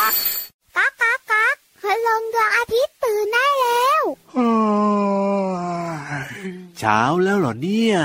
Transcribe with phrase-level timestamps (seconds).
[0.00, 4.02] ก๊ากก๊ากก๊ากพลงดวงอาทิตย์ตื่นได้แล้ว
[6.78, 7.98] เช้าแล้วเหรอเนี่ย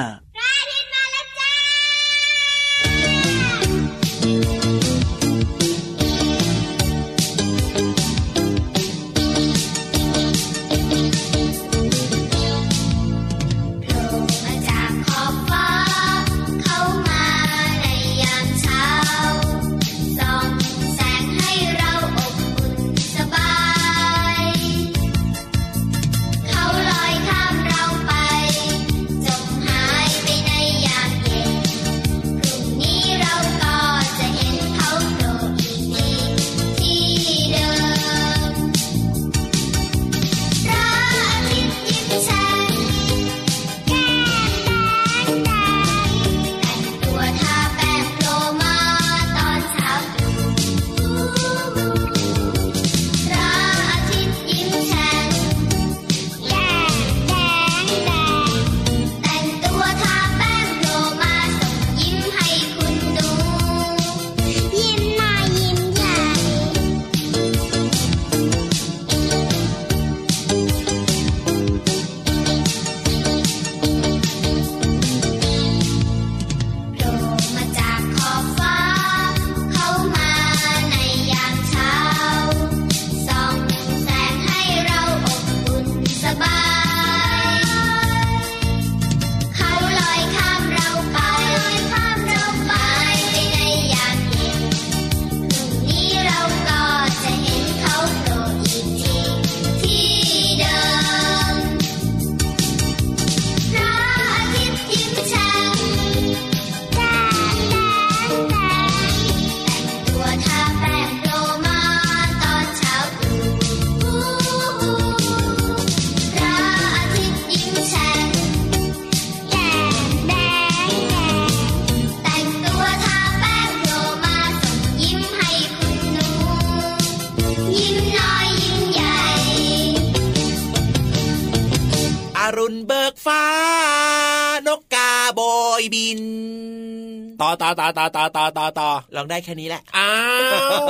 [137.79, 140.13] ตาตาตาตาตาตาตาลองได้แค่นี้แหละอ้า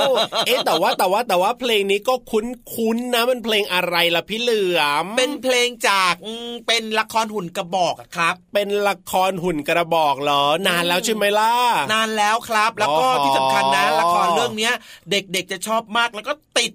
[0.08, 0.10] ว
[0.46, 6.14] เอ๊แต่ว่าแต่ว่าแต่ว่าเพลงนี้ก็คุ้นคุ้นนะมันเพลงอะไรล่ะพี่เหลือมเป็นเพลงจาก
[6.68, 11.52] เป็นละครหุ่นกระบอกครับ เป็นละครหุ่นกระบอกเหรอนานแล้วใช่ไหมล่ะ
[11.92, 14.74] นานแล้วครับ แล้วก็ที่สำคัญนะละครเรื่องเนี้ย
[15.10, 16.72] เด็กๆจะชอบมากแล้วก็ติด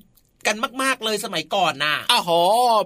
[0.48, 2.30] กันมาก ๆ เลยสมัยก่อนน่ะอ้าวโห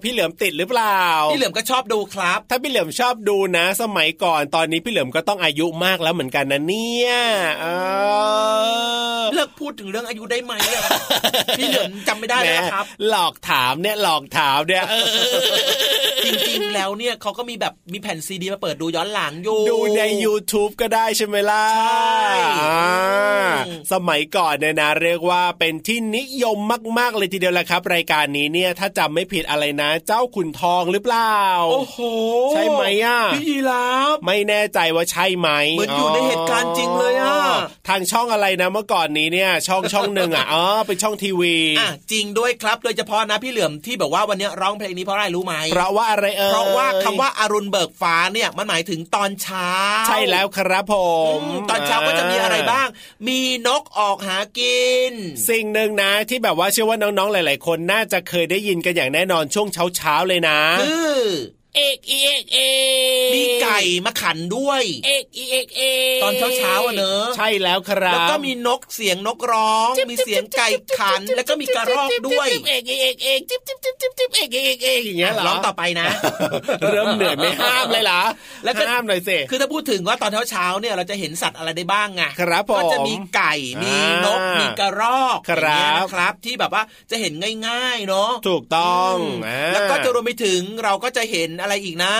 [0.03, 1.01] พี่เหลือมติดหรือเปล่า
[1.31, 7.11] พี่เหลือมก็ชอบดูครับ ถ้าพี่เหลือมชอบดูนะ สมัยก่อนตอนนี้พี่เหลือมก็ต้องอายุมากแล้วเหมือนกันนะเนี่ย
[7.59, 7.65] เอ
[9.19, 10.81] อเลิกพูดถึงเรื่องอายุได้ไหมอะ
[11.57, 15.05] พี่เหลือมจำไม่ได้แล้วนะครับแหมหลอกถามเนี่ยหลอกถามเนี่ยเออ
[16.25, 22.27] จริงๆแล้วเนี่ยเขาก็มีแบบมีแผ่นซีดีมาเปิดดูย้อนหลังอยู่ดูใน YouTube ก็ได้ใช่ไหมล่ะใช่
[22.59, 22.85] อ่า
[23.67, 26.57] อืมสมัยก่อนเนี่ยนะเรียกว่าเป็นที่นิยม
[26.99, 31.39] มาก ๆ เลยทีเดียวแหละครับ รายการนี้เนี่ยถ้าจำไม่ผิดอะไรนะ เจ้าขุนทองหรือเปล่า
[31.71, 31.97] โอ้โห
[32.51, 37.37] ใช่ไหมอะพี่ยีราฟไม่แน่ใจว่าใช่ไหมเหมือนอยู่ในเหตุการณ์จริงเลยอะ
[37.87, 49.71] ทางช่องอะไรนะเมื่อก่อนนี้เนี่ย ช่องช่องหนึ่งอะอ๋อเป็นช่องทีวีอะจริงด้วยครับโดยเฉพาะนะพี่เหลือมที่แบบว่าวันนี้ร้องเพลงนี้เพราะอะไรรู้ไหมเพราะว่าอะไรเอ่ยเพราะว่าคำว่าอารุณเบิกฟ้าเนี่ยมันหมายถึงตอนเช้า
[50.07, 50.95] ใช่แล้วครับผ
[51.37, 52.87] มอืมตอนเช้าก็จะมีอะไรบ้าง
[53.27, 55.11] มีนกออกหากิน
[55.49, 61.23] สิ่งหนึ่งนะที่แบบว่าเชื่อว่าน้องๆหลาย ๆ คนน่าจะเคยได้ยินกันอย่างแน่นอนช่วงเช้าๆเลยนะคือ
[61.75, 62.59] เอกอีเอกเอ
[63.27, 65.81] กมีไก่มาขันด้วย เอกอีเอกเอ
[66.17, 70.67] กตอนเช้าๆอะเนอะใช่แล้วครับแล้วก็มีนกเสียงนกร้อง มีเสียงไก่
[70.99, 76.05] ขัน แล้วก็มีกระรอกด้วยเอกอีเอกเอกจิ๊บจิ๊บจิ๊บจิ๊บจิ๊บเอกอีเอกเอกอย่างเงี้ยเหรอร้องต่อไปนะ
[76.91, 78.21] เริ่มเหนื่อยไม่ห้ามเลยเหรอ
[78.63, 83.53] แล้วก็ห้ามหน่อยสิคือถ้าพูดถึงว่าตอนเช้าๆเนี่ยเราจะเห็นสัตว์อะไรได้บ้างไงครับผมก็จะมีไก่
[83.83, 87.33] มีนกอ่ามีมีกระรอกครับอย่างเงี้ยนะครับ ที่แบบว่าจะเห็น
[87.67, 92.15] ง่ายๆเนาะถูกต้องมอ่าแล้วก็จะรวมไปถึงเราก็จะเห็นอะไรอีกนะ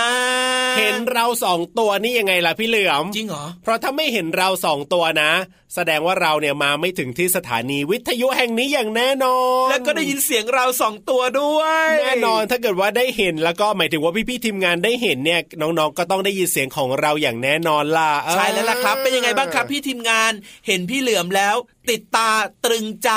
[0.78, 5.30] เห็นเราสองตัวนี่ยังไงล่ะพี่เหลือมจริงเหรอเพราะถ้าไม่เห็นเราสองตัวนะ
[5.74, 20.32] แสดงว่าเราเนี่ยมาไม่ถึงที่สถานีวิทยุแห่งนี้อย่างแน่นอน แล้วก็ได้ยินเสียงเราสองตัวด้วย แน่นอนถ้าเกิดว่าได้เห็นแล้วก็หมายถึงว่าพี่ๆทีมงานได้เห็นเนี่ยน้องๆก็ต้องได้ยินเสียงของเราอย่างแน่นอนล่ะใช่แล้วล่ะครับ เป็นยังไงบ้างครับพี่ทีมงาน
[20.66, 21.56] เห็นพี่เหลือมแล้ว
[21.90, 22.30] ติดตา
[22.64, 23.10] ตรึงใจ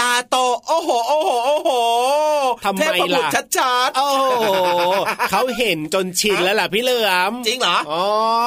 [0.00, 0.36] ตาโต
[0.66, 1.70] โอ้โหโอ้โหโอ้โห
[2.64, 4.44] ทำไมเทพบุตล่ะรชัดๆโอ้โห
[5.30, 8.02] เขาเห็นจนชินแล้วล่ะพี่เหลือมจริงเหรออ๋อ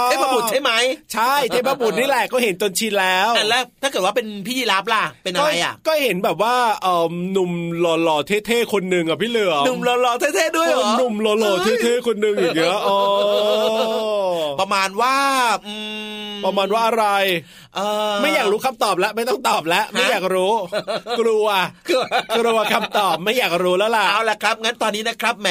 [0.06, 0.72] เทพบุตรใช่ไหม
[1.14, 7.52] ใช่เทพบุตรนี่แหละก็เห็นจนชินแล้วอะและแล้วถ้าเกิดว่าเป็นพี่ยีราฟล่ะเป็นอะไรอะ ก็เห็นแบบว่าเอ่อหนุ่ม
[7.82, 12.98] หล่อๆเท่ๆคนหนึ่งอะพี่เหลือมหนุ่มหล่อๆเท่ๆด้วยเหรอหนุ่มหล่อๆเท่ๆคนหนึ่งอย่างเงี้ยอ๋อ
[14.60, 15.16] ประมาณว่า
[15.68, 15.76] อื
[16.32, 17.08] มประมาณว่าอะไร
[17.69, 17.69] เออ
[18.22, 20.54] ไม่อยากรู้คำตอบแล้วไม่ต้องตอบแล้ว ไม่อยากรู้
[21.20, 21.48] กลัว
[21.90, 22.04] กลัว
[22.38, 25.50] กลัวคำตอบไม่อยากรู้แล้วล่ะเอาละครับ งั้นตอนนี้นะครับแหม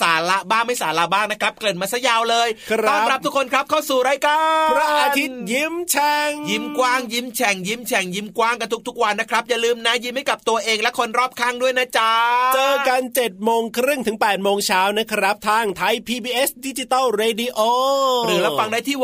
[0.00, 12.12] สาระบ้างไม่สาระบ้างนะครับ เกริ่นมาซะยาวเลยครับต้อนรับทุกคนครับเข้าสู่รายการพระอาทิตย์ยิ้มแฉ่งยิ้มกว้างยิ้มแฉ่งยิ้มแฉ่งยิ้มกว้างกันทุกๆวันนะครับ อย่าลืมนะยิ้มให้กับตัวเองและคนรอบข้างด้วยนะจ๊ะ
[12.54, 17.60] เจอกัน7จ็ดโมงครึ่งถึง8ปดโมงเช้านะครับ ทางไทย PBS ดิจิตอลเรดิโอ
[18.26, 18.96] หรือรับฟังได้ที่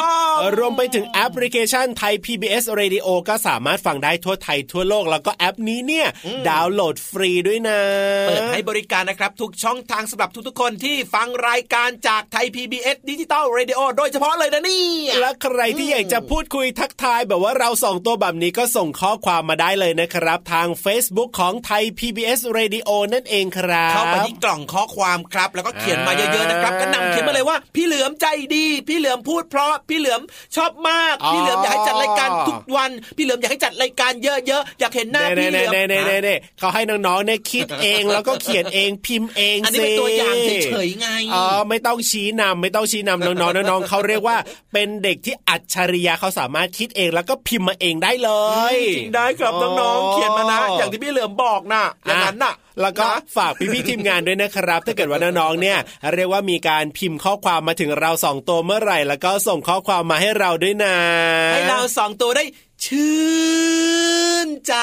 [0.00, 6.06] www.thaipbsradio.com รวมไปถึงแอปพลิเคชันไทย PBS Radio ก็สามารถฟังได้ทั่วไทยทั่วโลกแล้วก็แอปนี้เนี่ย
[6.48, 7.80] ดาวน์โหลดฟรีด้วยนะ
[8.28, 14.86] เปิดให้บริการนะครับ ทุกช่องทางสำหรับทุกๆคนที่ฟังรายการจากไทย PBS ดิจิตอลเรดิโอโดยเฉพาะเลยนะนี่
[15.20, 30.20] และใครที่อยากจะพูดคุยทักทายแบบว่าเราสองต่อสองแบบนี้ก็ส่งข้อความมาได้เลยนะครับ ทาง Facebook ของไทย PBS Radio นั่นเองครับ เข้าไปที่กล่องข้อความครับ แล้วก็เขียนมาเยอะๆนะครับก็นำเขียนมาเลยว่า พี่เหลือมใจดี พี่เหลือมพูดเพราะพี่เหลือม
[30.56, 44.36] ชอบมากอ๋อพี่เหลือมอยากให้จัดรายการทุกวัน พี่เหลือมอยากให้จัดรายการเยอะๆ อยากเห็นหน้าเน่พี่เหเน่ลือมเน่เน่เน่ฮะเน่เขาให้น้องๆเนี่ยคิดเองแล้วก็เขียนเองพิมพ์เองอันนี้เป็นสิตัวอย่างเฉยๆไง อ๋อไม่ต้องชี้นำไม่ต้องชี้นำน้องๆน้องๆเขาเรียกว่า
[44.72, 48.30] เป็นเด็กที่อัจฉริยะเขาสามารถคิดเองแล้วก็พิมพ์มาเองได้เล
[48.74, 55.78] ย จริงได้ครับน้องๆเขียนมานะ อย่างที่พี่เหลือมบอกนะอย่างนั้นน่ะแล้วก็นะฝากพี่ๆทีมงานด้วยนะครับ ถ้าเกิดว่าน้องๆเนี่ย
[56.14, 60.96] เรียกว่ามีการพิมพ์ข้อความมาถึงเราสองตัวเมื่อไหร่ แล้วก็ส่งข้อความมาให้เราด้วยนะ
[61.52, 62.44] ให้เราสองตัวได้
[62.86, 63.18] ชื่
[64.46, 64.74] นใจ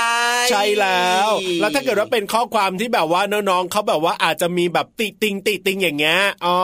[0.51, 1.29] ใช่แล้ว
[1.61, 6.59] แล้วถ้าเกิดว่าเป็นข้อความที่แบบว่าน้องๆเขาแบบว่าอาจจะมีแบบติติงติติงอย่างเงี้ยอ๋อ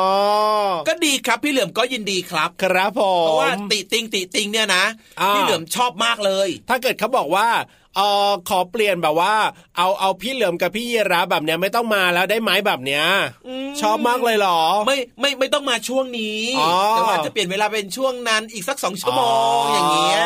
[0.87, 4.85] ก็ดีครับพี่เหลือมก็ยินดีครับ ครับผมเพราะว่าติติงติติงเนี่ยนะ
[5.21, 7.47] อ่าพี่เหลือมชอบมากเลย ถ้าเกิดเขาบอกว่า
[7.95, 9.33] เออขอเปลี่ยนแบบว่า
[9.77, 13.03] เอาเอาพี่เหลือมกับพี่ยีราฟแบบเนี้ยไม่ต้องมาแล้วได้ไหมแบบเนี้ย
[13.81, 20.21] ชอบมากเลยเหรอ ไม่ไม่ไม่ต้องมาช่วงนี้อ๋อแต่ว่าจะเปลี่ยนเวลาเป็นช่วงนั้นอีกสักสองชั่วโมงอ๋อออย่างเงี้ย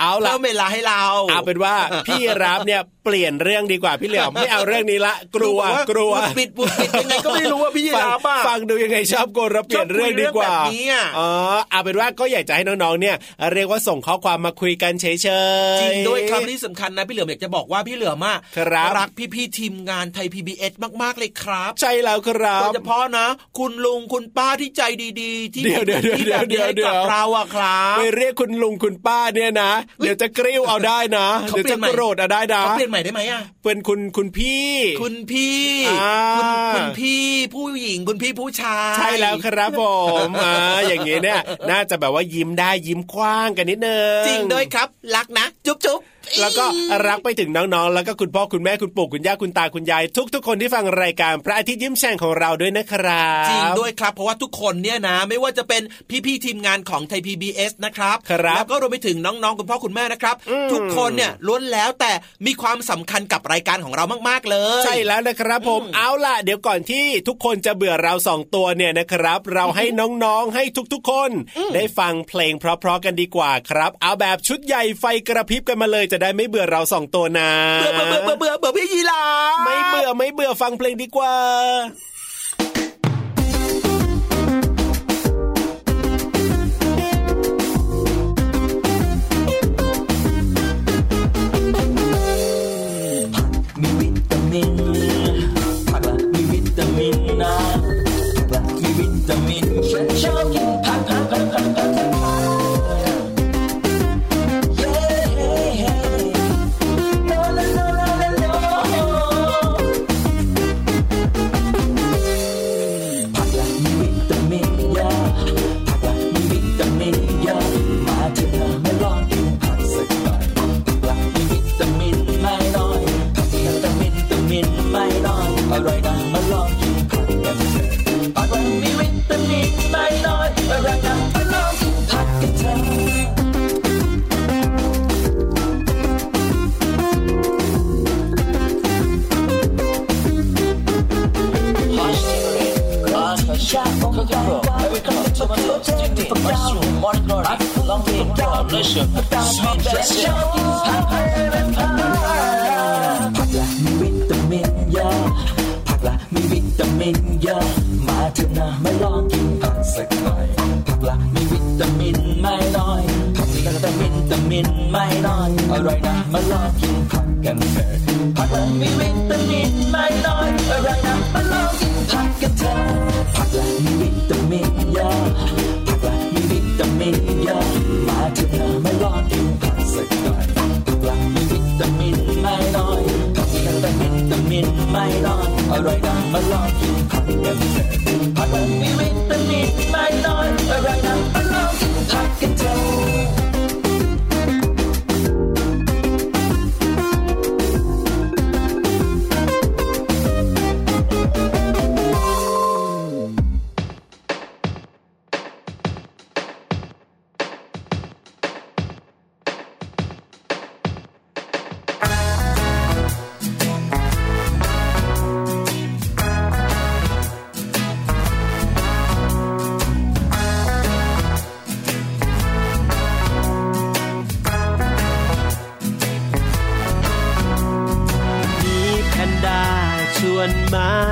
[0.00, 1.74] เอาล่ะพิ่มเวลาให้เรา เอาเป็นว่า
[2.06, 11.30] พี่ยีราฟเนี่ยเปลี่ยนเรื่องดีกว่าพี่เหลือมไม่เอาเรื่องนี้ละกลัวดูบอกากลัวบุดปิดบุดปิดยังไงก็ไม่รู้ว่าพี่ยีราฟอะฟังฟังดูยังไงชอบโกนเราเปลี่ยนเรื่องดีกว่าชอบคุยเรื่องแบบนี้อะอ๋อ
[11.70, 13.16] เอาเป็นว่าก็อยากจะให้น้องๆเนี่ย
[13.54, 20.72] เรียกว่าส่งข้อความมาคุยกันเฉยๆจริงด้วยครับที่สำคัญนะพี่เหลือมอยากจะบอกว่าพี่เหลือมอะครับรักพี่ๆทีมงานไทย PBS
[21.02, 23.26] มากๆเลยครับ ใช่แล้วครับโดยเฉพาะนะ
[23.58, 24.82] คุณลุงคุณป้าที่ใจ
[25.20, 34.68] ดีๆ ที่เดี๋ยวเดี๋ยวเดี๋ยวที่แบบนี้ให้เดี๋ยวกับเดี๋ยวเราอะครับไปเรียกคุณลุงคุณป้าเนี่ยนะ เดี๋ยวจะกริ้วเอาได้นะเขาเดี๋ยวเปลี่จะยนใหม่โกรธเอาได้นะเขาเปลี่ยนใหม่ได้ไหมอะเป็นคุณคุณพี่
[35.02, 35.62] คุณพี่
[36.02, 37.24] อ่าคุณคุณพี่
[37.54, 39.82] ผู้หญิงคุณพี่ผู้ชาย ใช่แล้วครับผ
[40.26, 40.54] มอ่า
[40.86, 41.40] อย่างงี้เนี่ย
[41.70, 46.00] น่าจะแบบว่ายิ้มได้ยิ้มกว้างกันนิดนึงจริงด้วยครับ รักนะ จุ๊บจุ๊บ
[46.40, 46.64] แล้วก็
[47.06, 50.02] รักไปถึงน้องๆ แล้วก็คุณพ่อคุณแม่คุณปู่คุณย่าคุณตาคุณยาย
[50.34, 55.82] ทุก ๆ คนที่ฟังรายการพระอาทิตย์ยิ้มแฉ่งของเราด้วยนะครับจริงด้วยครับ เพราะว่าทุกคนเนี่ยนะ ไม่ว่าจะเป็น
[56.26, 62.12] พี่ๆทีมงานของไทย PBS นะครับครับแล้วก็รวมไปถึงน้องๆ คุณพ่อคุณแม่นะครับอืมทุกคนเนี่ยล้วนแล้วแต่
[62.46, 71.30] มีความสำคัญกับรายการของเรามากๆเลย ใช่แล้วนะครับผมอืมเอาล่ะ เดี๋ยวก่อนที่ทุกคนจะเบื่อเราสองตัวเนี่ยนะครับ เราให้น้องๆให้ทุกๆ คน
[71.74, 77.50] ได้ฟังเพลงเพราะๆกันดีกว่าครับ เอาแบบชุดใหญ่ไฟกระพริบกันมาเลยจะได้ไม่เบื่อเราสองตัวนะ
[77.80, 79.22] เบื่อเบื่อเบื่อเบื่อเบื่อเบื่อพี่ยีรา
[79.54, 81.34] ฟไม่เบื่อไม่เบื่อฟังเพลงดีกว่า
[93.80, 94.83] มีวิตามิน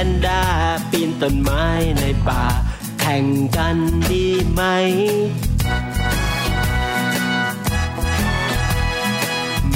[0.00, 0.42] พนด้า
[0.90, 1.64] ปีนต้นไม้
[1.98, 2.44] ในป่า
[3.00, 3.24] แข่ง
[3.56, 3.76] กัน
[4.10, 4.62] ดีไหม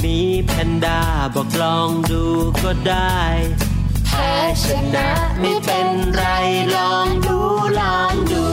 [0.03, 0.99] มีแพนด้า
[1.35, 2.23] บอกลองดู
[2.63, 3.19] ก็ได้
[4.07, 4.65] แพ้ช
[4.95, 6.23] นะไม่เป็นไร
[6.75, 7.37] ลองดู
[7.79, 8.45] ลองดู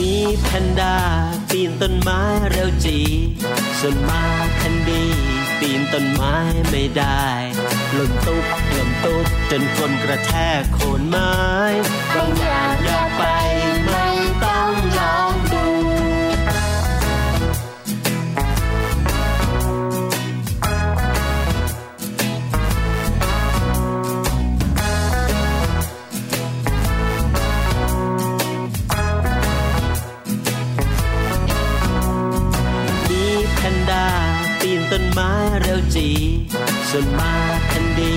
[0.00, 0.96] มีแพนด้า
[1.50, 2.20] ปีนต้นไม้
[2.52, 2.63] เร็
[3.86, 4.24] ส่วนมา
[4.60, 5.04] คันดี
[5.60, 6.36] ปีนต้นไม้
[6.70, 7.26] ไม่ได้
[7.94, 11.34] หล่นตุ๊บหล่นตุ๊บจนคนกระแทกโคนไม้
[12.14, 12.33] บาง
[34.92, 36.08] ต้นไม้เร็วจี
[36.90, 37.34] ส่วนมา
[37.70, 38.14] ทันดี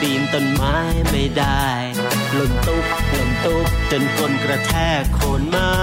[0.00, 0.76] ปีนต้นไม้
[1.10, 1.66] ไม่ได้
[2.34, 5.74] หล่นตุ๊บหล่นตุ๊บจนคนกระแทกโคนไม้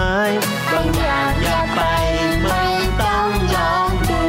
[0.71, 1.81] บางอย่างอยากไป
[2.43, 2.63] ไม่
[3.01, 4.23] ต้องลองดู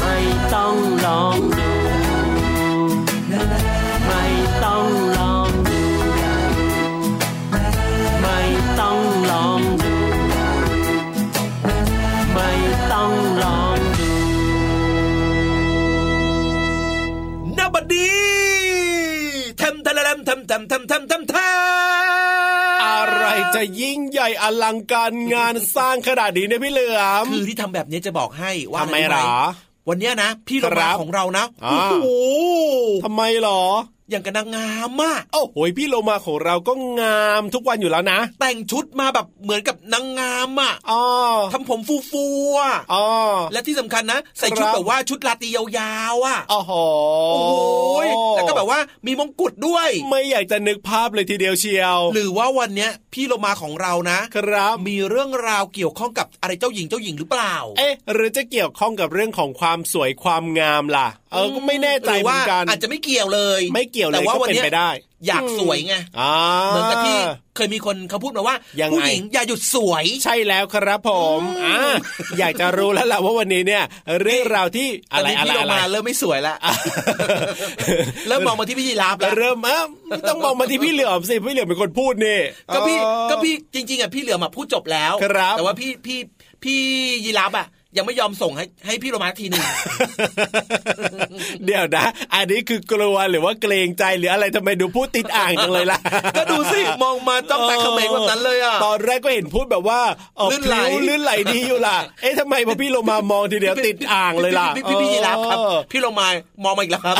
[0.00, 0.16] ไม่
[0.54, 1.61] ต้องลองดู
[20.52, 23.24] ทำทำทำทำทำทำอะไร
[23.56, 29.30] จะยิ่งใหญ่อลังการงานสร้างขนาดนี้เนี่ยพี่เหลือมคือที่ทำแบบนี้จะบอกให้ว่าทำไมอะหรอ
[29.88, 32.06] วันเนี้ยนะ พี่โรครัมาบของเรานะอ่าโอ้โห
[33.04, 33.62] ทำไมหรอ
[34.12, 41.02] อย่างกับนางงามอะโอ้โหพี่โลมาของเราก็งามทุกวันอยู่แล้วนะ แต่งชุดมาแบบเหมือนกับนางงามอะอ๋อ
[41.52, 43.06] ทำผมฟูฟูๆอะอ๋อ
[43.52, 46.72] และที่สำคัญนะ ใส่ชุดครับแบบว่าชุดลาตรียาวๆอะโอ้โห
[47.30, 47.54] โอ้โห
[48.36, 64.90] แล้วก็แบบว่ามีมงกุฎด้วย ไม่อยากจะนึกภาพเลยทีเดียวเชียว หรือว่าวันเนี้ยพี่โลมาของเรานะครับ มีเรื่องราวเกี่ยวข้องกับอะไรเจ้าหญิงเจ้าหญิงหรือเปล่า เอ๊ะ หรือจะเกี่ยวข้องกับเรื่องของความสวยความงามล่ะ เออก็ไม่แน่ใจหรือเหมืว่าอนกันอาจจะไม่เกี่ยวเลย ไม่เกี่ยวเลยแต่ว่าก็วันเป็นเนี้ยไปได้
[65.26, 66.32] อยากสวยไงอ่า
[66.68, 67.16] เหมือนกับที่
[67.56, 71.78] เคยมีคนเขาพูดมาว่ายังไงผู้หญิงอย่าหยุดสวยใช่แล้วครับผมอ่า
[72.38, 73.82] อยากจะรู้แล้วล่ะว่าวันนี้เนี่ย
[74.22, 76.56] เรื่องราวที่ตอะอนไรนี้อะไรพี่โลอะไรมาเริ่มไม่สวยแล้ว
[78.28, 79.78] เริ่มมองมาที่พี่ยีราฟแล้วเริ่มอะ
[80.08, 82.38] ไม่ต้องมองมาที่พี่เหลือมสิพี่เหลือมเป็นคนพูดนี่
[82.74, 86.18] ก็พี่อ๋อก็พี่จริง ๆอะพี่เหลือมาพูดจบแล้วครับแต่ว่าพี่พี่
[86.64, 86.78] พี่
[87.24, 89.62] ยีราฟอะ ยังไม่ยอมส่งให้ให้พี่โรมาทีหนึ่ง
[91.66, 95.98] เดี๋ยวนะ อันนี้คือกลัวหรือว่าเกรงใจหรืออะไรทำไมดูพูดติดอ่างจังเลยล่ะ
[96.36, 100.00] ก็ดูสิมองมาจ้องตาเขม็งแบบนั้นเลยอะตอนแรกก็เห็นพูดแบบว่า
[100.36, 106.28] เออลื่นไหลพริ้วลื่นไหลดีอยู่ล่ะ เอ๊ะทำไมพอพี่ลงมามองทีเดียวติดอ่างเลยล่ะพี่พี่พี่ยีรับครับเออพี่โรมา
[106.64, 107.16] มองมาอีกแล้วครับ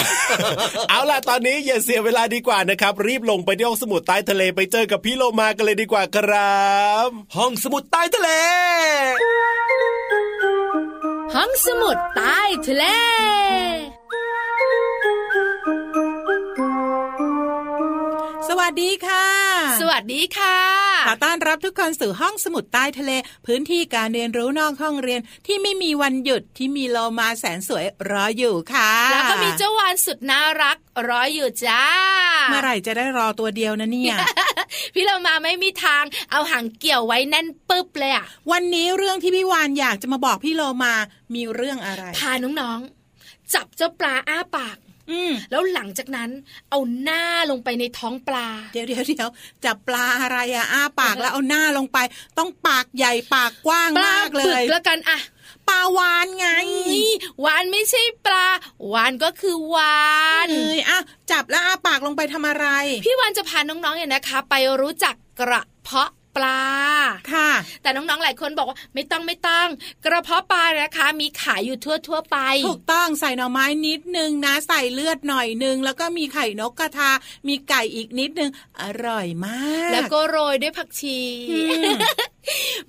[0.89, 6.63] เอาล่ะตอนนี้อย่าเสียเวลาดีกว่านะครับ รีบลงไปที่ห้องสมุดใต้ทะเลไปเจอกับพี่โลมากันเลยดีกว่าครั
[7.07, 8.29] บ ห้องสมุดใต้ทะเล
[11.35, 12.85] ห้องสมุดใต้ทะเล
[18.59, 19.27] วัสดีค่ะ
[19.81, 20.57] สวัสดีค่ะ
[21.07, 23.13] ขอต้อนรับทุกคนสู่ห้องสมุดใต้ทะเล
[23.47, 30.77] พื้นที่การเรียนรู้นอกห้องเรียนที่ไม่มีวันหยุดที่มีโลมาแสนสวยรออยู่ค่ะ แล้วก็มีเจ้าวานสุดน่ารัก
[31.09, 31.83] รออยู่จ้า
[32.51, 34.17] เมื่อไหร่จะได้รอตัวเดียวนะเนี่ย
[34.95, 40.95] พี่เรามาไม่มีทางเอาหางเกี่ยวไว้แน่นปึ๊บเลยอะวันนี้เรื่องที่พี่วานอยากจะมาบอกพี่โลมา
[41.35, 44.77] มีเรื่องอะไร พาน้องๆจับเจ้าปลาอ้าปาก
[45.11, 46.31] อืมแล้วหลังจากนั้น
[46.71, 49.29] เอาหน้าลงไปในท้องปลา เดี๋ยวเดี๋ยวเดี๋ยว
[49.65, 51.99] จับปลาอะไรอะอ้าปากแล้วเอาหน้าลงไป
[52.39, 55.19] ต้องปากใหญ่ปากกว้างปลามากเลปึกยแล้วกันอะ
[55.69, 56.49] ปลาวานไง
[56.91, 57.13] นี่
[57.45, 58.47] วานไม่ใช่ปลา
[58.93, 60.03] วานก็คือวา
[60.47, 60.99] นเอ้ยอะ
[61.31, 62.67] จับแล้วอ้าปากลงไปทำอะไร
[63.05, 66.61] พี่วานจะพาน้องๆเนี่ยนะคะ ไปรู้จักกระเพาะ ปลา
[67.33, 67.51] ค่ะ
[67.83, 69.67] แต่น้องๆหลายคนบอกว่าไม่ต้องไม่ต้อง
[70.05, 77.11] กระเพาะปลานะคะ มีขายอยู่ทั่วทั่วๆไป ถูกต้องใส่หน่อไม้นิดนึงนะ ใส่เลือดหน่อยนึง แล้วก็มีไข่นกกระทา
[77.49, 81.19] มีไก่อีกนิดนึง อร่อยมาก แล้วก็โรยด้วยผักชี
[81.51, 81.59] อื
[81.91, 81.93] ม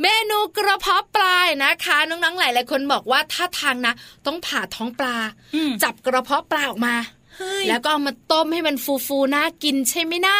[0.01, 3.93] เมนูกระเพาะปลานะคะ น้องๆหลายๆคนบอกว่าถ้าทางนะ
[4.25, 5.17] ต้องผ่าท้องปลา
[5.55, 6.95] อืมจับกระเพาะปลาออกมา
[7.37, 8.75] เฮ้ยแล้วก็เอามาต้มให้มัน
[9.07, 10.37] ฟูๆน่ากินใช่ไหมนะ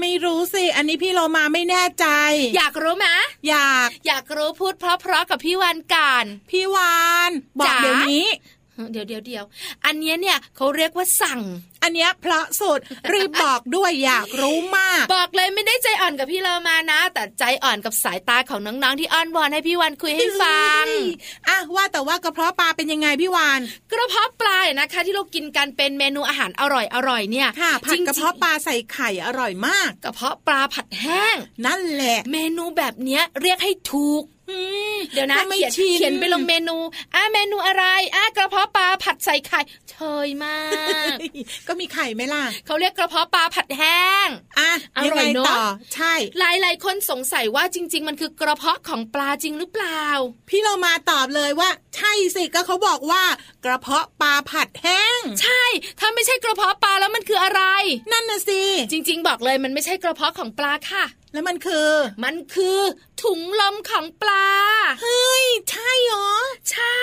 [0.00, 2.06] ไม่รู้สิ อันนี้พี่โลมาไม่แน่ใจ
[2.56, 3.06] อยากรู้ไหม
[3.48, 8.26] อยาก อยากรู้พูดเพราะๆกับพี่วันการพี่วาน บอกจ๋าเดี๋ยวนี้
[8.92, 9.44] เดี๋ยวเดี๋ยวเดี๋ยว
[9.86, 11.40] อันเนี้ยเนี่ยเขาเรียกว่าสั่ง
[11.82, 12.80] อันเนี้ยเพราะสุด
[13.12, 20.84] รีบบอกด้วยอยากรู้มาก บอกเลยไม่ได้ใจอ่อนกับพี่เรามานะ แต่ใจอ่อนกับสายตาของน้องๆที่อ้อนวอนให้พี่วันคุยให้ฟัง
[21.48, 23.60] อะว่าแต่ว่ากระเพาะปลาเป็นยังไงพี่วาน
[23.92, 31.36] กระเพาะปลาเนี่ยนะคะ ที่เรากินกันเป็นเมนูอาหารอร่อยอร่อยๆเนี่ยค่ะผัดจงๆกระเพาะปลาใส่ไข่อร่อยมาก กระเพาะปลาผัดแห้ง
[31.66, 34.41] นั่นแหละ เมนูแบบเนี้ยเรียกให้ถูกอืม
[35.14, 36.76] เดี๋ยวนะถ้าไม่เขียนชินเขียนไปลงเมนู
[37.14, 37.84] อะเมนูอะไร
[38.14, 39.60] อะกระเพาะปลาผัดใส่ไข่
[39.90, 40.58] เชยมา
[41.14, 41.16] ก
[41.68, 45.62] ก็มีไข่ไหมล่ะเขาเรียกกระเพาะปลาผัดแห้งอะอยังร่ไงอยเนอะต่อ
[45.94, 50.02] ใช่ หลายหลายๆคนสงสัยว่าจริง ๆ มันคือกระเพาะของปลาจริงหรือเปล่า
[50.48, 53.22] พี่เรามาตอบเลยว่า ใช่สิก็เขาบอกว่า
[53.64, 55.64] กระเพาะปลาผัดแห้ง ใช่
[56.00, 57.62] ถ้าไม่ใช่กระเพาะปลาแล้วมันคืออะไร
[58.12, 58.62] นั่นน่ะสิ
[58.92, 61.88] จริง ๆ บอกเลยมันไม่ใช่กระเพาะของปลาค่ะ แล้วมันคือ
[62.24, 62.78] มันคือ
[63.22, 64.46] ถุงลมของปลา
[65.02, 66.30] เฮ้ย ใช่เหรอ
[66.72, 67.02] ใช่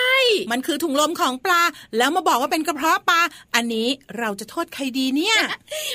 [0.52, 1.62] มันคือถุงลมของปลา
[1.98, 3.22] แล้วมาบอกว่าเป็นกระเพาะปลา
[3.56, 3.88] อันนี้
[4.20, 5.38] เราจะโทษใครดีเนี่ย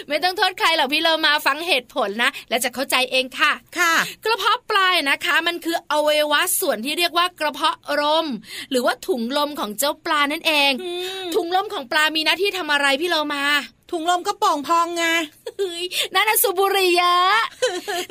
[0.08, 3.94] ไม่ต้องโทษใครหรอกพี่เรามาฟังเหตุผลนะ และจะเข้าใจเองค่ะ ค่ะ
[4.24, 8.26] กระเพาะปลานะคะ มันคืออวัยวะส่วนที่เรียกว่ากระเพาะลม
[8.70, 10.90] หรือว่าถุงลมของเจ้าปลานั่นเองอื
[11.24, 13.44] มถุงลมของปลามีหน้าที่ทำอะไรพี่เรามา
[13.90, 15.04] ถุงลมก็โป่องพองไง
[15.58, 17.14] เฮ้ยนั่นนะสุบุหริยะ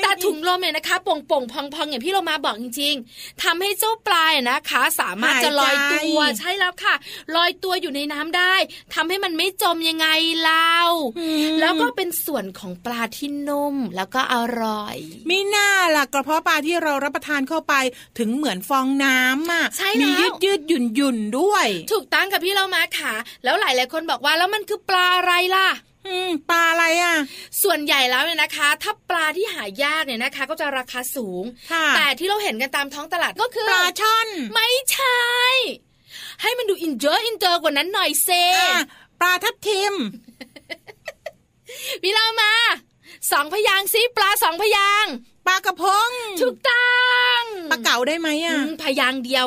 [0.03, 6.95] แต่ถุงลมเนี่ยนะคะป่งป่งพองพองอย่างพี่เรามาบอกจริง ๆทำให้เจ้าปลาเนี่ยนะคะ สามารถจะลอยตัวหายใจใช่แล้วค่ะ
[7.35, 8.53] ลอยตัวอยู่ในน้ำได้
[8.93, 10.07] ทำให้มันไม่จมยังไง
[10.41, 10.77] เล่า
[11.19, 17.73] อืมแล้วก็เป็นส่วนของปลาที่นุ่มแล้วก็อร่อยไม่น่าล่ะกระเพาะปลาที่เรารับประทานเข้าไป
[18.19, 25.72] ถึงเหมือนฟองน้ำอะใช่แล้วมียืดยืดหยุ่นหยุ่นๆด้วย ถูกตั้งกับพี่เรามาค่ะ แล้วหลายหลายๆคนบอกว่าแล้วมันคือปลาอะไรล่ะอืม
[26.49, 27.15] ปลาอะไรอะ
[27.63, 35.21] ส่วนใหญ่แล้วเนี่ยนะคะ ถ้าปลาที่หายากเนี่ยนะคะ ก็จะราคาสูงค่ะแต่ที่เราเห็นกันตามท้องตลาดก็คือ ปลาช่อน ไม่ใช่
[36.41, 38.83] ให้มันดูอินเจอร์อินเตอร์กว่านั้นหน่อยเซอะ
[39.19, 39.93] ปลาทับทิม
[42.01, 42.53] พี่เรามา
[43.31, 45.13] สองพยางค์สิปลาสองพยางค์
[45.47, 46.09] ปลากระพง
[46.41, 46.87] ถูกต้อ
[47.39, 49.45] งปลาเก๋าได้ไหมอือะมพยางค์เดียว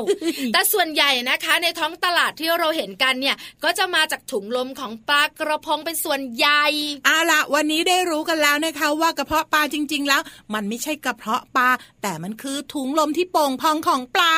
[0.52, 6.64] แต่ส่วนใหญ่นะคะ ในท้องตลาดที่เราเห็นกันเนี่ย ก็จะมาจากถุงลมของปลากระพงเป็นส่วนใหญ่
[7.06, 10.22] เอาละวันนี้ได้รู้กันแล้วนะคะว่ากระเพาะปลาจริง ๆ แล้ว
[10.54, 11.68] มันไม่ใช่กระเพาะปลา
[12.02, 14.36] แต่มันคือถุงลมที่โป่งพองของปลา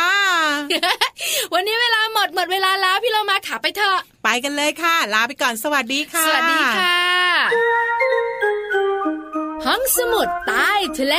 [1.55, 7.68] วันนี้เวลาหมดหมดเวลาแล้วพี่เรามาขาไปเถอะไปกันเลยค่ะ ลาไปก่อนสวัสดีค่ะ สวัสดีค่ะ
[9.71, 11.17] ห้องสมุดใต้ทะเล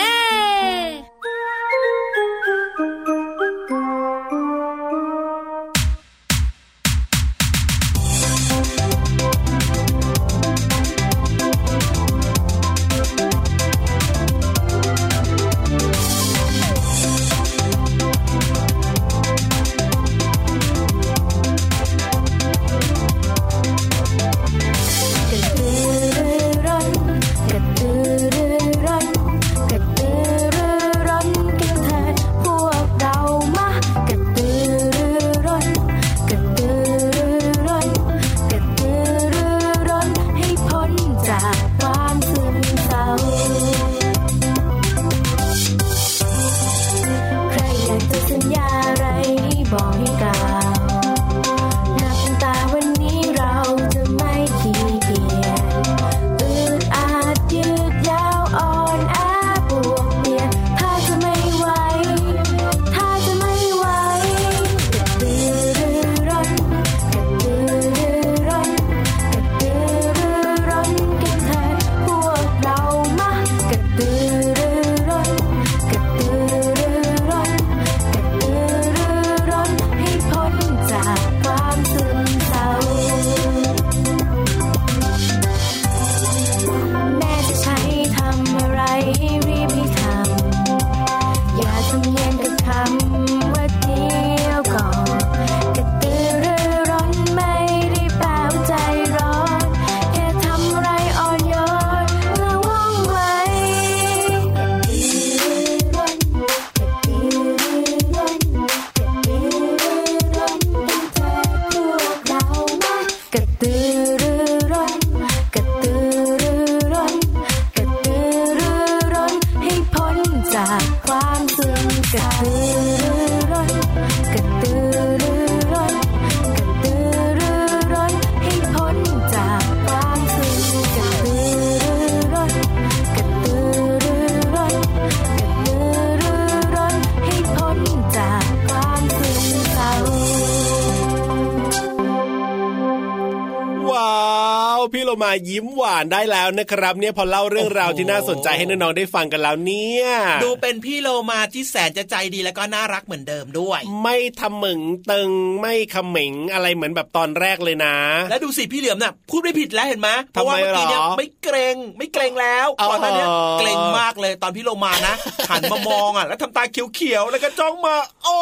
[145.48, 150.06] พี่โลมายิ้มหวานได้แล้วนะครับ เนี่ยพอเล่าเรื่องราวที่น่าสนใจให้น้องๆได้ฟังกันแล้วเนี่ย
[150.44, 154.80] ดูเป็นพี่โลมาที่แสนจะใจดีแล้วก็น่ารักเหมือนเดิมด้วย ไม่ทำเหมึง
[155.12, 155.32] ตึง
[155.62, 157.96] ไม่ขมิงอะไรเหมือนแบบตอนแรกเลยนะ
[158.30, 163.26] แล้วดูสิพี่เหลือมน่ะพูดไม่ผิดแล้วเห็นไหมเพราะว่าทำไมเมื่อกี้เนี่ยหรอไม่เกรงไม่เกรงแล้วอ๋อก่อนหน้านี้
[163.60, 165.16] เกรงมากเลยตอนพี่โลมานะ
[165.50, 168.40] หันมามองอะแล้วทำตาเขียวๆแล้วก็จ้องมา โอ้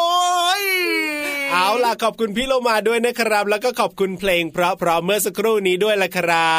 [0.62, 0.64] ย
[1.52, 6.58] เอาล่ะขอบคุณพี่โลมาด้วยนะครับ แล้วก็ขอบคุณเพลงเพราะๆเมื่อสักครู่นี้ด้วยละครั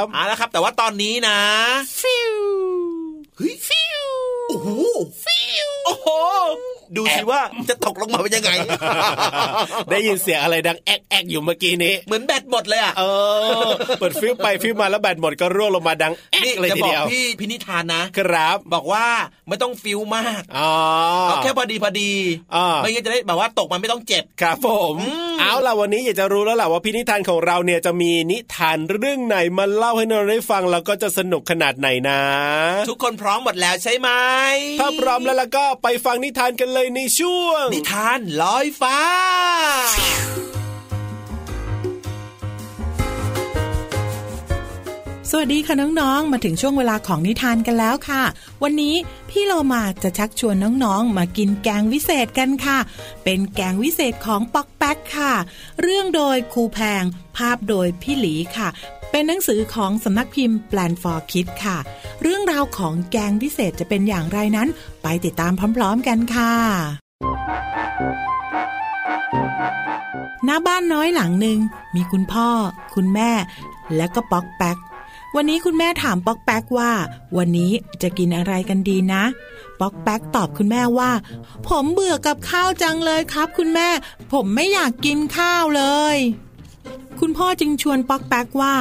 [0.00, 1.40] บเอาละครับ แต่ว่าตอนนี้นะ
[2.00, 2.36] ฟิว
[3.36, 4.04] เฮ้ยฟิว
[4.48, 4.68] โอ้โห
[5.24, 5.49] ฟิว
[5.84, 6.08] โอ้โห
[6.96, 8.50] ดูสิว่าจะตกลงมาเป็นยังไง
[9.90, 13.02] ได้ยินเสียงอะไรดังแอกแอกอยู่เมื่อกี้นี้ เหมือนแบตหมดเลยอะ เอ
[13.68, 19.06] อ เปิดฟิวไปฟิวมาแล้วแบตหมดก็ร่วงลงมาดังแอกนี่เลยจะทีบอกเดียวพี่พินิธานนะ ครับ บอกว่า
[19.48, 20.72] ไม่ต้องฟิวมากอ๋อ
[21.28, 22.12] เอาแค่พอดีพอดี
[22.54, 32.20] อ่าไม่งั้นจะได้แบบว่าตกมันไม่ต้องเจ็บ ครับผมอืมเอาล่ะวันนี้อยากจะรู้แล้วล่ะว่าพี่นิทานของเราเนี่ยจะมีนิทานเรื่องไหนมาเล่าให้เราได้ฟังแล้วก็จะสนุกขนาดไหนนะ
[32.90, 34.08] ทุกคนพร้อมหมดแล้วใช่ไหม
[34.80, 38.98] ถ้าพร้อมแล้วล่ะก็ไปฟังนิทานกันเลยในช่วง นิทานลอยฟ้า
[45.30, 48.22] สวัสดีค่ะน้องๆ มาถึงช่วงเวลาของนิทานกันแล้วค่ะ
[48.62, 48.94] วันนี้
[49.30, 52.78] พี่โลมาจะชักชวนน้องๆ มากินแกงวิเศษกันค่ะ
[53.24, 55.32] เป็นแกงวิเศษของป๊อกแป๊กค่ะ
[55.82, 57.04] เรื่องโดยครูแพง
[57.36, 58.68] ภาพโดยพี่หลีค่ะ
[59.10, 61.78] เป็นหนังสือของสำนักพิมพ์ Plan for Kids ค่ะ
[62.22, 64.68] เรื่องราวของแกงวิเศษจะเป็นอย่างไรนั้น
[65.02, 66.54] ไปติดตามพร้อมๆกันค่ะ
[70.44, 71.58] หน้าบ้านน้อยหลังหนึ่ง
[71.94, 72.48] มีคุณพ่อ
[72.94, 73.30] คุณแม่
[73.96, 74.78] และก็ป๊อกแป๊ก
[75.36, 76.90] วันนี้คุณแม่ถามป๊อกแป๊กว่า
[77.36, 79.22] วันนี้จะกินอะไรกันดีนะ
[79.80, 81.10] ป๊อกแป๊กตอบคุณแม่ว่า
[81.68, 83.88] ผมเบื่อกับข้าวจังเลยครับ คุณแม่
[84.32, 86.16] ผมไม่อยากกินข้าวเลย
[87.20, 88.74] คุณพ่อจึงชวนป๊อกแป๊กว่า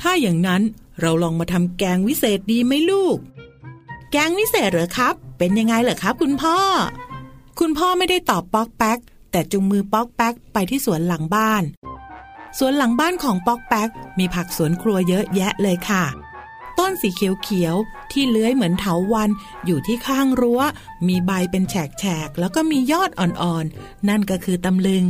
[0.00, 0.62] ถ้าอย่างนั้น
[1.00, 3.16] เราลองมาทำแกงวิเศษดีไหมลูก
[4.12, 6.58] แกงวิเศษเหรอครับ เป็นยังไงเหรอครับ คุณพ่อ
[7.60, 8.98] คุณพ่อไม่ได้ตอบป๊อกแป๊ก
[9.30, 11.62] แต่จุงมือป๊อกแป๊กไปที่สวนหลังบ้าน
[12.58, 13.88] สวนหลังบ้านของป๊อกแป๊ก
[14.18, 16.04] มีผักสวนครัวเยอะแยะเลยค่ะ
[16.78, 19.30] ต้นสีเขียวๆที่เลื้อยเหมือนเถาวัน
[19.66, 20.60] อยู่ที่ข้างรั้ว
[21.08, 25.04] มีใบเป็นแฉกๆแล้วก็มียอดอ่อนๆ นั่นก็คือตำลึง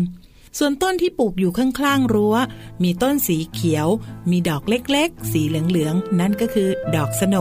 [0.59, 2.37] ส่วนต้นที่ปลูกอยู่ข้างๆรั้ว
[2.83, 3.89] มีต้นสีเขียว
[4.31, 7.37] มีดอกเล็กๆ สีเหลืองๆ นั่นก็คือดอกสโหน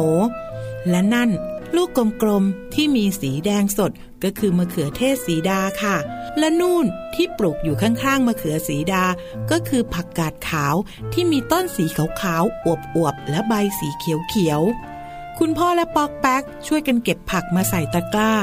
[0.89, 1.30] และนั่น
[1.75, 1.89] ลูก
[2.21, 3.91] กลมๆ ที่มีสีแดงสด
[4.23, 5.97] ก็คือมะเขือเทศสีดาค่ะ
[6.39, 9.04] และนู่นที่ปลูกอยู่ข้างๆมะเขือสีดา
[9.51, 10.75] ก็คือผักกาดขาว
[11.13, 11.86] ที่มีต้นสี
[12.21, 12.67] ขาวๆ อ
[13.04, 18.34] วบๆ และใบสีเขียวๆ คุณพ่อและปอกแป๊กช่วยกันเก็บผักมาใส่ตะกร้า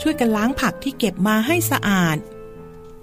[0.00, 2.16] ช่วยกันล้างผักที่เก็บมาให้สะอาด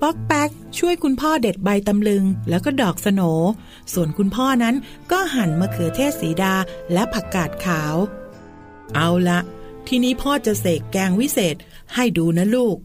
[0.01, 3.21] ป๊อกแป๊กช่วยคุณพ่อเด็ดใบตำลึง แล้วก็ดอกสโหน
[3.93, 4.75] ส่วนคุณพ่อนั้น
[5.11, 6.55] ก็หั่นมะเขือเทศสีดา
[6.93, 7.95] และผักกาดขาว
[8.95, 9.39] เอาละ
[9.87, 11.55] ทีนี้พ่อจะเสกแกงวิเศษ
[11.93, 12.77] ให้ดูนะลูก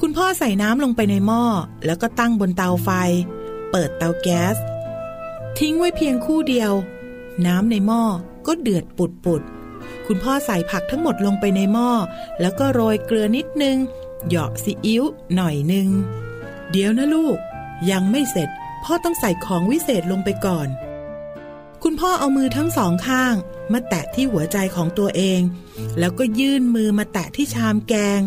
[0.00, 1.44] คุณพ่อใส่น้ำลงไปในหม้อ
[1.86, 2.90] แล้วก็ตั้งบนเตาไฟ
[3.70, 4.56] เปิดเตาแก๊ส
[5.58, 6.72] ทิ้งไว้เพียงคู่เดียว
[7.46, 8.02] น้ำในหม้อ
[8.46, 9.42] ก็เดือดปุดปุด
[10.06, 11.90] คุณพ่อใส่ผักทั้งหมดลงไปในหม้อ
[12.40, 13.76] แล้วก็โรยเกลือนิดนึง
[14.26, 15.88] เหยาะซีอิ๊วหน่อยนึง
[16.70, 17.36] เดี๋ยวนะลูก
[17.90, 18.48] ยังไม่เสร็จ
[18.84, 20.68] พ่อต้องใส่ของวิเศษลงไปก่อน
[21.82, 23.34] คุณพ่อเอามือทั้งสองข้าง
[23.72, 25.40] มาแตะที่หัวใจของตัวเอง
[25.98, 28.20] แล้วก็ยื่นมือมาแตะที่ชามแกง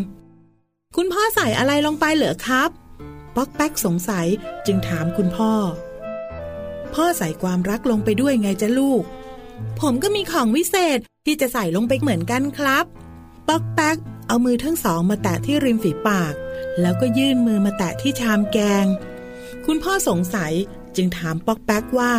[0.96, 2.70] คุณพ่อใส่อะไรลงไปเหรอครับ
[3.36, 4.26] ป๊อกแป๊กสงสัย
[4.66, 5.52] จึงถามคุณพ่อ
[6.94, 9.02] พ่อใส่ความรักลงไปด้วยไงจ๊ะลูก
[9.80, 12.84] ผมก็มีของวิเศษที่จะใส่ลงไปเหมือนกันครับ
[13.48, 13.96] ป๊อกแป๊ก
[14.28, 16.34] เอามือทั้งสองมาแตะที่ริมฝีปาก
[16.80, 18.86] แล้วก็ยื่นมือมาแตะที่ชามแกง
[19.66, 20.52] คุณพ่อสงสัย
[20.96, 22.12] จึงถามป๊อกแป๊กว่า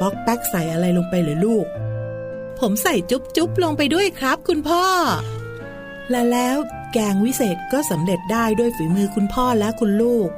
[0.00, 1.66] ป๊อกแป๊กใส่อะไรลงไปเหรือลูก
[2.58, 4.84] ผมใส่จุ๊บจุ๊บลงไปด้วยครับ คุณพ่อ
[6.10, 6.56] และแล้ว
[6.92, 10.28] แกงวิเศษก็สำเร็จได้ด้วยฝีมือคุณพ่อและคุณลูก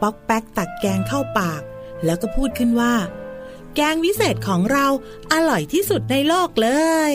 [0.00, 1.62] ป๊อกแป๊กตักแกงเข้าปาก
[2.04, 2.94] แล้วก็พูดขึ้นว่า
[3.74, 4.86] แกงวิเศษของเรา
[5.32, 6.68] อร่อยที่สุดในโลกเล
[7.12, 7.14] ย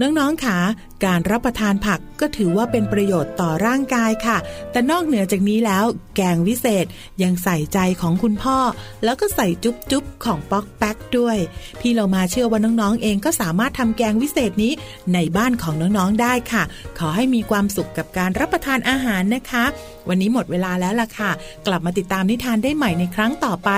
[0.00, 0.58] น้องๆค่ะ
[1.04, 4.38] การรับประทานผักก็ถือว่าเป็นประโยชน์ต่อร่างกายค่ะ
[4.72, 5.84] แต่นอกเหนือจากนี้แล้ว
[6.16, 6.86] แกงวิเศษ
[7.22, 8.58] ยังใส่ใจของคุณพ่อ
[9.04, 11.36] แล้วก็ใส่จุ๊บจุ๊บของป๊อกแป๊กด้วย
[11.80, 14.72] พี่เรามาเชื่อว่าน้องๆเองก็สามารถทำแกงวิเศษนี้
[15.14, 16.62] ในบ้านของน้องๆได้ค่ะ
[16.98, 19.64] ขอให้มีความสุขกับการรับประทานอาหารนะคะ
[20.08, 21.30] วันนี้หมดเวลาแล้วล่ะค่ะ
[21.66, 23.70] กลับมาติดตามนิทานได้ใหม่ในครั้งต่อไป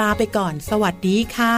[0.00, 1.56] ลาไปก่อน สวัสดีค่ะ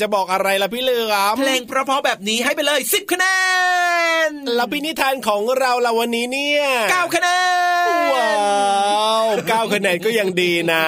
[0.00, 3.26] จะบอกอะไรล่ะพี่เหลือมเพลงเพราะๆแบบนี้ให้ไปเลย10คะแน
[4.28, 7.28] นแล้วพี่นิทานของเราละวันนี้เนี่ย9คะแน
[7.86, 8.28] นว้า
[9.30, 10.84] วเก้าคะแนนก็ยังดีนะ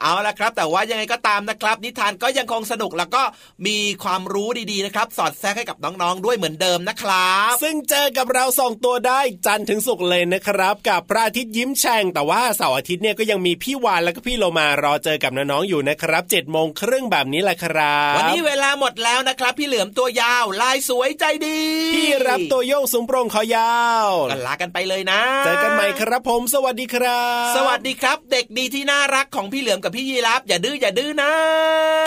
[0.00, 3.22] เอาละครับ แต่ว่ายังไงก็ตามนะครับ นิทานก็ยังคงสนุกแล้วก็
[3.66, 21.60] มีความรู้ดีๆนะครับ สอดแทรกให้กับน้องๆด้วยเหมือนเดิมนะครับ ซึ่งเจอกับเราสองตัวได้จันทร์ถึงศุกร์เลยนะครับ กับพระอาทิตย์ยิ้มแฉ่งแต่ว่าเสาร์อาทิตย์เนี่ยก็ยังมีพี่วานแล้วก็พี่โลมารอเจอกับน้องๆอยู่นะครับ7จ็ดโมงครึ่งแบบนี้แหละครับวันนี้เวลาหมดแล้วนะครับ พี่เหลือมตัวยาวลายสวยใจดี
[21.94, 23.74] พี่รับตัวโยงสูงโปร่งคอยา
[24.06, 31.32] วกันลากันไปเลยนะ เจอกันใหม่ครับผม สวัสดีครับสวัสดีครับ เด็กดีที่น่ารักของพี่เหลือมกับพี่ยีรับอย่าดื้ออย่าดื้อนะ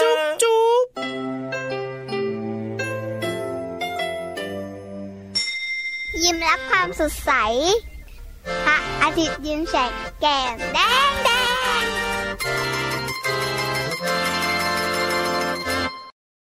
[0.01, 0.86] จุ๊บจุ๊บ
[6.23, 7.31] ยิ้มรับความสดใส
[8.65, 11.29] พระอาทิตย์ยิ้มแฉกแก้มแดงแด